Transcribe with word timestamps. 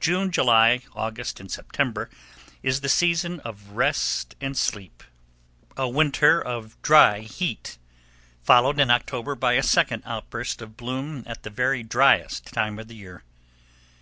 June, 0.00 0.30
July, 0.30 0.80
August, 0.94 1.38
and 1.38 1.52
September 1.52 2.08
is 2.62 2.80
the 2.80 2.88
season 2.88 3.40
of 3.40 3.72
rest 3.72 4.34
and 4.40 4.56
sleep,—a 4.56 5.86
winter 5.86 6.40
of 6.40 6.80
dry 6.80 7.18
heat,—followed 7.18 8.80
in 8.80 8.90
October 8.90 9.34
by 9.34 9.52
a 9.52 9.62
second 9.62 10.02
outburst 10.06 10.62
of 10.62 10.78
bloom 10.78 11.22
at 11.26 11.42
the 11.42 11.50
very 11.50 11.82
driest 11.82 12.46
time 12.46 12.78
of 12.78 12.88
the 12.88 12.96
year. 12.96 13.22